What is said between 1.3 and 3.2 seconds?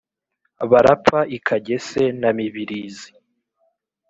i kagese na mibirizi